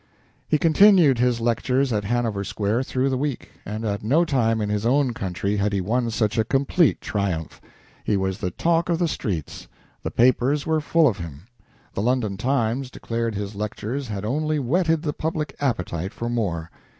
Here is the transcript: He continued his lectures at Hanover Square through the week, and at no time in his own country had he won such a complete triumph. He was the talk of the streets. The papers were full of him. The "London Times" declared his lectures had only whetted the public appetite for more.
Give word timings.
He 0.47 0.57
continued 0.57 1.19
his 1.19 1.39
lectures 1.39 1.93
at 1.93 2.05
Hanover 2.05 2.43
Square 2.43 2.81
through 2.81 3.09
the 3.11 3.19
week, 3.19 3.49
and 3.67 3.85
at 3.85 4.03
no 4.03 4.25
time 4.25 4.59
in 4.59 4.67
his 4.67 4.83
own 4.83 5.13
country 5.13 5.57
had 5.57 5.73
he 5.73 5.79
won 5.79 6.09
such 6.09 6.39
a 6.39 6.43
complete 6.43 6.99
triumph. 7.01 7.61
He 8.03 8.17
was 8.17 8.39
the 8.39 8.49
talk 8.49 8.89
of 8.89 8.97
the 8.97 9.07
streets. 9.07 9.67
The 10.01 10.09
papers 10.09 10.65
were 10.65 10.81
full 10.81 11.07
of 11.07 11.19
him. 11.19 11.43
The 11.93 12.01
"London 12.01 12.35
Times" 12.35 12.89
declared 12.89 13.35
his 13.35 13.53
lectures 13.53 14.07
had 14.07 14.25
only 14.25 14.57
whetted 14.57 15.03
the 15.03 15.13
public 15.13 15.55
appetite 15.59 16.13
for 16.13 16.29
more. 16.29 16.71